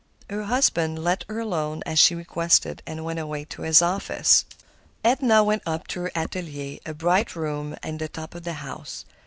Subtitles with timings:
[0.31, 4.45] Her husband let her alone as she requested, and went away to his office.
[5.03, 9.05] Edna went up to her atelier—a bright room in the top of the house.